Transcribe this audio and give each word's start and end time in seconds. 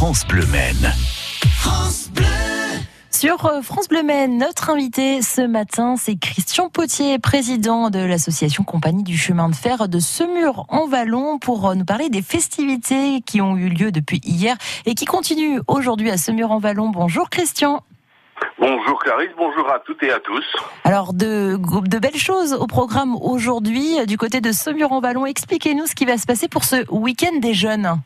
France 0.00 0.24
Bleu 0.28 0.46
Maine. 0.52 0.92
Sur 3.10 3.46
euh, 3.46 3.62
France 3.62 3.88
Bleu 3.88 4.04
Maine, 4.04 4.38
notre 4.38 4.70
invité 4.70 5.22
ce 5.22 5.40
matin, 5.40 5.96
c'est 5.96 6.14
Christian 6.14 6.68
Potier, 6.68 7.18
président 7.18 7.90
de 7.90 7.98
l'association 7.98 8.62
Compagnie 8.62 9.02
du 9.02 9.18
chemin 9.18 9.48
de 9.48 9.56
fer 9.56 9.88
de 9.88 9.98
Semur 9.98 10.66
en 10.68 10.86
Vallon 10.86 11.40
pour 11.40 11.68
euh, 11.68 11.74
nous 11.74 11.84
parler 11.84 12.10
des 12.10 12.22
festivités 12.22 13.22
qui 13.22 13.40
ont 13.40 13.56
eu 13.56 13.70
lieu 13.70 13.90
depuis 13.90 14.20
hier 14.22 14.56
et 14.86 14.94
qui 14.94 15.04
continuent 15.04 15.58
aujourd'hui 15.66 16.12
à 16.12 16.16
Semur 16.16 16.52
en 16.52 16.60
Vallon. 16.60 16.90
Bonjour 16.90 17.28
Christian. 17.28 17.82
Bonjour 18.60 19.00
Clarisse, 19.00 19.32
bonjour 19.36 19.68
à 19.68 19.80
toutes 19.80 20.04
et 20.04 20.12
à 20.12 20.20
tous. 20.20 20.44
Alors 20.84 21.12
de, 21.12 21.58
de 21.58 21.98
belles 21.98 22.14
choses 22.14 22.52
au 22.52 22.68
programme 22.68 23.16
aujourd'hui 23.16 24.06
du 24.06 24.16
côté 24.16 24.40
de 24.40 24.52
Semur 24.52 24.92
en 24.92 25.00
Vallon. 25.00 25.26
Expliquez-nous 25.26 25.86
ce 25.86 25.96
qui 25.96 26.04
va 26.04 26.18
se 26.18 26.26
passer 26.26 26.46
pour 26.46 26.62
ce 26.62 26.88
week-end 26.88 27.40
des 27.40 27.52
jeunes. 27.54 27.98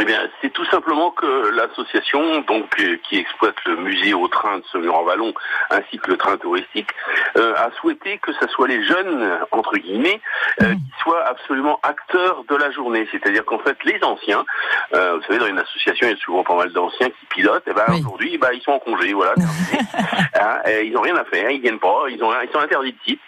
Eh 0.00 0.04
bien, 0.04 0.28
c'est 0.40 0.52
tout 0.52 0.64
simplement 0.66 1.12
que 1.12 1.50
l'association, 1.50 2.40
donc 2.40 2.68
euh, 2.80 2.98
qui 3.08 3.16
exploite 3.16 3.54
le 3.64 3.76
musée 3.76 4.12
au 4.12 4.26
train 4.26 4.58
de 4.58 4.64
Semur 4.72 4.96
en 4.96 5.04
Vallon, 5.04 5.32
ainsi 5.70 5.98
que 5.98 6.10
le 6.10 6.16
train 6.16 6.36
touristique, 6.36 6.90
euh, 7.36 7.54
a 7.56 7.70
souhaité 7.80 8.18
que 8.18 8.32
ce 8.32 8.48
soit 8.48 8.66
les 8.66 8.82
jeunes 8.84 9.38
entre 9.52 9.76
guillemets 9.76 10.20
euh, 10.62 10.70
mmh. 10.70 10.74
qui 10.74 11.00
soient 11.00 11.24
absolument 11.26 11.78
acteurs 11.84 12.44
de 12.48 12.56
la 12.56 12.72
journée. 12.72 13.06
C'est-à-dire 13.12 13.44
qu'en 13.44 13.60
fait, 13.60 13.76
les 13.84 14.02
anciens, 14.02 14.44
vous 14.90 15.22
savez, 15.26 15.38
dans 15.38 15.46
une 15.46 15.58
association, 15.58 16.08
il 16.08 16.10
y 16.10 16.14
a 16.14 16.18
souvent 16.18 16.42
pas 16.42 16.56
mal 16.56 16.72
d'anciens 16.72 17.08
qui 17.08 17.26
pilotent. 17.26 17.66
Et 17.66 17.70
eh 17.70 17.74
ben 17.74 17.84
aujourd'hui, 17.98 18.38
bah, 18.38 18.52
ils 18.52 18.62
sont 18.62 18.72
en 18.72 18.78
congé, 18.78 19.12
voilà. 19.12 19.34
hein, 20.34 20.60
ils 20.82 20.92
n'ont 20.92 21.02
rien 21.02 21.16
à 21.16 21.24
faire, 21.24 21.50
ils 21.50 21.60
viennent 21.60 21.78
pas, 21.78 22.04
ils 22.08 22.22
ont, 22.22 22.32
ils 22.42 22.50
sont 22.52 22.60
interdits 22.60 22.92
de 22.92 22.98
site. 23.04 23.20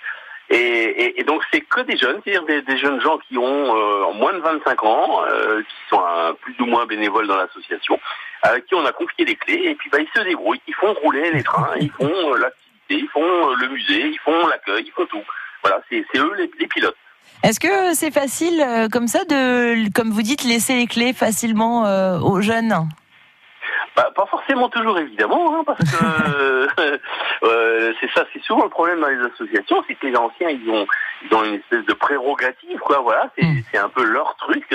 Et, 0.49 1.21
et, 1.21 1.25
donc 1.25 1.43
c'est 1.53 1.61
que 1.61 1.81
des 1.81 1.97
jeunes, 1.97 2.21
c'est-à-dire 2.25 2.63
des, 2.63 2.79
jeunes 2.79 3.01
gens 3.01 3.19
qui 3.19 3.37
ont 3.37 3.77
euh, 3.77 4.13
moins 4.13 4.33
de 4.33 4.39
25 4.39 4.85
ans, 4.85 5.23
euh, 5.27 5.61
qui 5.63 5.75
sont 5.91 6.01
plus 6.41 6.55
ou 6.61 6.67
moins 6.67 6.87
bénévoles 6.87 7.27
dans 7.27 7.37
l'association, 7.37 7.99
à 8.43 8.61
qui 8.61 8.75
on 8.77 8.87
a 8.87 8.93
confié 8.93 9.25
les 9.25 9.35
clés, 9.35 9.63
et 9.65 9.75
puis 9.75 9.91
bah, 9.91 9.99
ils 10.01 10.09
se 10.15 10.25
débrouillent, 10.25 10.61
ils 10.69 10.75
font 10.75 10.95
rouler 11.03 11.33
les 11.33 11.43
trains, 11.43 11.75
ils 11.81 11.91
font 11.91 12.05
euh, 12.05 12.39
l'activité, 12.39 12.91
ils 12.91 13.09
font 13.09 13.55
le 13.55 13.69
musée, 13.69 14.07
ils 14.07 14.21
font 14.25 14.47
l'accueil, 14.47 14.85
ils 14.87 14.93
font 14.93 15.07
tout. 15.07 15.25
Voilà, 15.63 15.83
c'est 15.91 16.05
eux 16.17 16.33
les, 16.39 16.49
les 16.61 16.67
pilotes. 16.69 16.97
Est-ce 17.43 17.59
que 17.59 17.95
c'est 17.95 18.13
facile 18.13 18.65
comme 18.93 19.09
ça 19.09 19.25
de, 19.25 19.93
comme 19.93 20.11
vous 20.11 20.23
dites, 20.23 20.45
laisser 20.45 20.77
les 20.77 20.87
clés 20.87 21.13
facilement 21.13 21.83
aux 22.23 22.41
jeunes? 22.41 22.89
Bah, 23.97 24.11
pas 24.15 24.27
forcément 24.27 24.69
toujours 24.69 24.99
évidemment, 24.99 25.57
hein, 25.57 25.65
parce 25.65 25.79
que 25.79 26.69
euh, 27.43 27.93
c'est 27.99 28.11
ça, 28.13 28.27
c'est 28.31 28.43
souvent 28.43 28.65
le 28.65 28.69
problème 28.69 29.01
dans 29.01 29.09
les 29.09 29.25
associations, 29.25 29.83
c'est 29.89 29.95
que 29.95 30.07
les 30.07 30.17
anciens 30.17 30.51
ils 30.51 30.69
ont 30.69 30.87
ils 31.25 31.35
ont 31.35 31.43
une 31.45 31.55
espèce 31.55 31.87
de 31.87 31.95
prérogative, 31.95 32.79
quoi. 32.81 32.99
Voilà, 32.99 33.31
c'est 33.39 33.47
mm. 33.47 33.63
c'est 33.73 33.79
un 33.79 33.89
peu 33.89 34.05
leur 34.05 34.37
truc. 34.37 34.67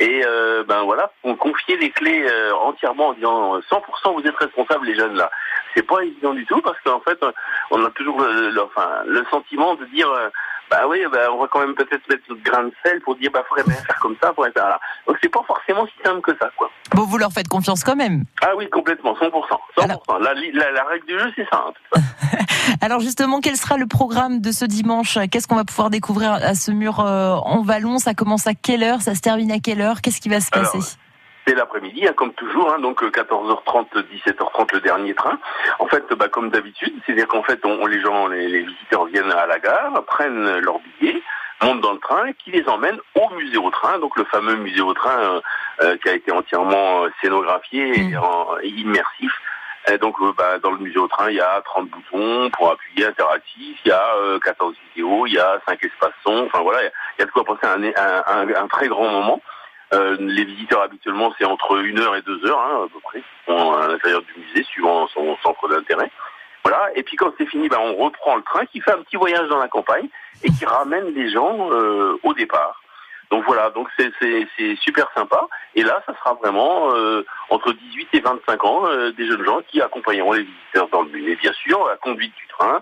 Et 0.00 0.22
euh, 0.26 0.64
ben 0.64 0.82
voilà, 0.82 1.12
on 1.24 1.36
confier 1.36 1.76
les 1.76 1.90
clés 1.90 2.26
euh, 2.26 2.54
entièrement 2.54 3.08
en 3.08 3.12
disant 3.12 3.58
100% 3.58 4.14
vous 4.14 4.26
êtes 4.26 4.36
responsables 4.36 4.86
les 4.86 4.94
jeunes 4.94 5.14
là. 5.14 5.30
C'est 5.76 5.86
pas 5.86 6.00
évident 6.00 6.32
du 6.32 6.46
tout 6.46 6.62
parce 6.62 6.80
qu'en 6.80 7.00
fait 7.00 7.18
on 7.70 7.84
a 7.84 7.90
toujours 7.90 8.18
le, 8.20 8.58
enfin, 8.62 8.88
le 9.04 9.24
sentiment 9.30 9.74
de 9.74 9.84
dire 9.86 10.08
bah 10.70 10.82
oui, 10.88 11.04
bah, 11.12 11.18
on 11.32 11.38
va 11.38 11.48
quand 11.48 11.60
même 11.60 11.74
peut-être 11.74 12.08
mettre 12.08 12.22
notre 12.28 12.42
grain 12.42 12.64
de 12.64 12.72
sel 12.84 13.00
pour 13.00 13.16
dire, 13.16 13.30
bah, 13.32 13.42
faudrait 13.48 13.64
bien 13.64 13.74
faire 13.74 13.98
comme 14.00 14.16
ça, 14.22 14.32
faudrait 14.34 14.52
faire 14.52 14.68
là. 14.68 14.80
Donc 15.06 15.16
c'est 15.22 15.28
pas 15.28 15.42
forcément 15.46 15.86
si 15.86 15.92
simple 16.04 16.20
que 16.20 16.36
ça, 16.38 16.50
quoi. 16.56 16.70
Bon, 16.92 17.04
vous 17.04 17.18
leur 17.18 17.32
faites 17.32 17.48
confiance 17.48 17.84
quand 17.84 17.96
même. 17.96 18.24
Ah 18.42 18.54
oui, 18.56 18.68
complètement, 18.70 19.14
100%. 19.14 19.30
100%. 19.78 20.22
La, 20.22 20.70
la, 20.70 20.84
règle 20.84 21.06
du 21.06 21.18
jeu, 21.18 21.32
c'est 21.36 21.46
ça. 21.50 21.66
Hein, 21.66 22.00
Alors 22.80 23.00
justement, 23.00 23.40
quel 23.40 23.56
sera 23.56 23.76
le 23.76 23.86
programme 23.86 24.40
de 24.40 24.52
ce 24.52 24.64
dimanche? 24.64 25.18
Qu'est-ce 25.30 25.46
qu'on 25.46 25.56
va 25.56 25.64
pouvoir 25.64 25.90
découvrir 25.90 26.32
à 26.32 26.54
ce 26.54 26.70
mur 26.70 27.00
euh, 27.00 27.34
en 27.34 27.62
vallon? 27.62 27.98
Ça 27.98 28.14
commence 28.14 28.46
à 28.46 28.54
quelle 28.54 28.82
heure? 28.82 29.02
Ça 29.02 29.14
se 29.14 29.20
termine 29.20 29.52
à 29.52 29.58
quelle 29.58 29.80
heure? 29.80 30.00
Qu'est-ce 30.00 30.20
qui 30.20 30.28
va 30.28 30.40
se 30.40 30.50
passer? 30.50 30.78
C'est 31.46 31.54
l'après-midi, 31.54 32.06
hein, 32.06 32.12
comme 32.14 32.32
toujours, 32.34 32.72
hein, 32.72 32.78
donc 32.80 33.02
14h30, 33.02 33.86
euh, 33.96 34.02
17h30 34.26 34.74
le 34.74 34.80
dernier 34.80 35.14
train. 35.14 35.38
En 35.78 35.86
fait, 35.86 36.04
bah, 36.14 36.28
comme 36.28 36.50
d'habitude, 36.50 36.94
c'est-à-dire 37.04 37.28
qu'en 37.28 37.42
fait, 37.42 37.64
on, 37.64 37.86
les 37.86 38.00
gens, 38.00 38.28
les, 38.28 38.62
visiteurs 38.62 39.06
viennent 39.06 39.32
à 39.32 39.46
la 39.46 39.58
gare, 39.58 40.04
prennent 40.06 40.58
leur 40.58 40.78
billet, 40.78 41.22
montent 41.62 41.82
dans 41.82 41.92
le 41.92 41.98
train, 41.98 42.32
qui 42.32 42.50
les 42.50 42.66
emmène 42.68 42.98
au 43.14 43.34
musée 43.34 43.58
au 43.58 43.70
train, 43.70 43.98
donc 43.98 44.16
le 44.16 44.24
fameux 44.24 44.56
musée 44.56 44.80
au 44.80 44.94
train 44.94 45.18
euh, 45.18 45.40
euh, 45.82 45.96
qui 45.98 46.08
a 46.08 46.14
été 46.14 46.32
entièrement 46.32 47.06
scénographié 47.20 48.00
et, 48.00 48.04
mmh. 48.04 48.20
immersif. 48.62 49.32
Et 49.92 49.98
donc, 49.98 50.16
bah, 50.38 50.58
dans 50.62 50.70
le 50.70 50.78
musée 50.78 50.98
au 50.98 51.08
train, 51.08 51.28
il 51.28 51.36
y 51.36 51.42
a 51.42 51.60
30 51.62 51.90
boutons 51.90 52.48
pour 52.52 52.72
appuyer 52.72 53.06
interactif, 53.06 53.78
il 53.84 53.88
y 53.88 53.92
a 53.92 54.38
14 54.42 54.74
vidéos, 54.88 55.26
il 55.26 55.34
y 55.34 55.38
a 55.38 55.60
5 55.68 55.84
espaces 55.84 56.14
son, 56.26 56.46
enfin 56.46 56.62
voilà, 56.62 56.82
il 56.84 57.20
y, 57.20 57.22
a 57.22 57.26
de 57.26 57.30
quoi 57.30 57.44
passer 57.44 57.66
un, 57.66 57.82
un, 57.84 58.48
un 58.48 58.68
très 58.68 58.88
grand 58.88 59.10
moment. 59.10 59.42
Euh, 59.94 60.16
les 60.18 60.44
visiteurs 60.44 60.82
habituellement 60.82 61.32
c'est 61.38 61.44
entre 61.44 61.78
une 61.84 61.98
heure 62.00 62.16
et 62.16 62.22
deux 62.22 62.44
heures 62.46 62.60
hein, 62.60 62.84
à 62.84 62.88
peu 62.92 63.00
près, 63.00 63.22
à 63.48 63.88
l'intérieur 63.88 64.22
du 64.22 64.34
musée 64.40 64.64
suivant 64.64 65.06
son 65.08 65.36
centre 65.42 65.68
d'intérêt. 65.68 66.10
Voilà. 66.64 66.90
Et 66.94 67.02
puis 67.02 67.16
quand 67.16 67.32
c'est 67.36 67.46
fini, 67.46 67.68
ben, 67.68 67.78
on 67.78 67.94
reprend 67.94 68.36
le 68.36 68.42
train 68.42 68.64
qui 68.66 68.80
fait 68.80 68.92
un 68.92 69.02
petit 69.02 69.16
voyage 69.16 69.48
dans 69.48 69.58
la 69.58 69.68
campagne 69.68 70.08
et 70.42 70.50
qui 70.50 70.64
ramène 70.64 71.14
les 71.14 71.30
gens 71.30 71.70
euh, 71.70 72.18
au 72.22 72.32
départ. 72.34 72.80
Donc 73.30 73.44
voilà, 73.46 73.70
donc 73.70 73.88
c'est 73.98 74.12
super 74.80 75.10
sympa. 75.14 75.46
Et 75.74 75.82
là, 75.82 76.02
ça 76.06 76.14
sera 76.14 76.34
vraiment 76.34 76.94
euh, 76.94 77.24
entre 77.50 77.72
18 77.72 78.08
et 78.14 78.20
25 78.20 78.64
ans, 78.64 78.84
des 79.16 79.26
jeunes 79.26 79.44
gens 79.44 79.60
qui 79.68 79.80
accompagneront 79.80 80.32
les 80.32 80.42
visiteurs 80.42 80.88
dans 80.88 81.02
le 81.02 81.08
musée, 81.08 81.36
bien 81.36 81.52
sûr, 81.52 81.86
la 81.88 81.96
conduite 81.96 82.34
du 82.36 82.46
train 82.48 82.80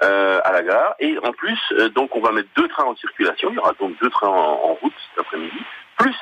à 0.00 0.52
la 0.52 0.62
gare. 0.62 0.94
Et 0.98 1.16
en 1.22 1.32
plus, 1.32 1.60
donc 1.94 2.16
on 2.16 2.20
va 2.20 2.32
mettre 2.32 2.48
deux 2.56 2.66
trains 2.68 2.84
en 2.84 2.96
circulation. 2.96 3.50
Il 3.50 3.56
y 3.56 3.58
aura 3.58 3.72
donc 3.78 3.96
deux 4.00 4.10
trains 4.10 4.28
en 4.28 4.74
route 4.74 4.94
cet 5.10 5.26
après-midi 5.26 5.62
plus 6.02 6.16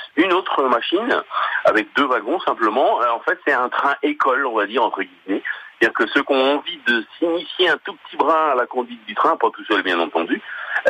une 0.61 0.67
autre 0.67 0.77
machine 0.77 1.23
avec 1.65 1.89
deux 1.97 2.07
wagons 2.07 2.41
simplement. 2.41 3.01
Euh, 3.03 3.11
en 3.11 3.21
fait, 3.21 3.39
c'est 3.47 3.53
un 3.53 3.69
train 3.69 3.95
école, 4.03 4.47
on 4.47 4.57
va 4.57 4.67
dire 4.67 4.83
entre 4.83 5.03
guillemets. 5.03 5.43
C'est-à-dire 5.81 5.95
que 5.95 6.07
ceux 6.13 6.23
qui 6.23 6.33
ont 6.33 6.59
envie 6.59 6.79
de 6.87 7.05
s'initier 7.19 7.71
un 7.71 7.79
tout 7.85 7.95
petit 8.05 8.17
brin 8.17 8.51
à 8.53 8.55
la 8.55 8.67
conduite 8.67 9.05
du 9.07 9.15
train, 9.15 9.37
pas 9.37 9.49
tout 9.51 9.65
seul 9.65 9.83
bien 9.83 9.99
entendu, 9.99 10.43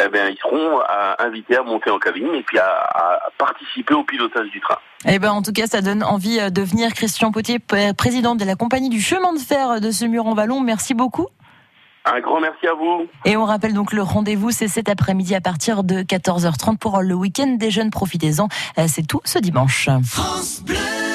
eh 0.03 0.09
bien, 0.09 0.29
ils 0.29 0.39
seront 0.39 0.81
invités 1.19 1.57
à 1.57 1.63
monter 1.63 1.91
en 1.91 2.01
cabine 2.01 2.35
et 2.35 2.43
puis 2.43 2.59
à, 2.59 3.21
participer 3.39 3.95
au 3.95 4.03
pilotage 4.03 4.51
du 4.51 4.61
train. 4.61 4.79
Eh 5.07 5.19
ben, 5.21 5.31
en 5.31 5.43
tout 5.43 5.53
cas, 5.53 5.67
ça 5.67 5.81
donne 5.81 6.03
envie 6.03 6.41
euh, 6.41 6.51
de 6.51 6.61
venir. 6.61 6.93
Christian 6.93 7.31
Potier, 7.31 7.59
président 7.97 8.35
de 8.35 8.45
la 8.45 8.57
compagnie 8.57 8.89
du 8.89 9.01
chemin 9.01 9.33
de 9.33 9.39
fer 9.39 9.81
de 9.81 9.91
ce 9.93 10.05
mur 10.05 10.27
en 10.27 10.35
vallon. 10.35 10.61
Merci 10.61 10.93
beaucoup. 10.93 11.29
Un 12.05 12.21
grand 12.21 12.41
merci 12.41 12.67
à 12.67 12.75
vous. 12.75 13.07
Et 13.25 13.37
on 13.37 13.45
rappelle 13.45 13.75
donc 13.75 13.93
le 13.93 14.03
rendez-vous, 14.03 14.51
c'est 14.51 14.69
cet 14.69 14.89
après-midi 14.89 15.35
à 15.35 15.41
partir 15.41 15.85
de 15.85 16.03
14h30 16.03 16.79
pour 16.79 17.01
le 17.03 17.15
week-end 17.15 17.57
des 17.59 17.71
jeunes. 17.71 17.91
Profitez-en. 17.91 18.49
Euh, 18.79 18.87
c'est 18.89 19.07
tout 19.07 19.21
ce 19.25 19.39
dimanche. 19.39 19.89
France 20.03 20.63
Bleu. 20.65 21.10